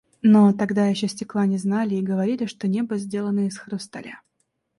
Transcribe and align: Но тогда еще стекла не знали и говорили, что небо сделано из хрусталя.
Но 0.23 0.51
тогда 0.51 0.87
еще 0.87 1.07
стекла 1.07 1.45
не 1.45 1.59
знали 1.59 1.93
и 1.93 2.01
говорили, 2.01 2.47
что 2.47 2.67
небо 2.67 2.97
сделано 2.97 3.45
из 3.45 3.55
хрусталя. 3.59 4.19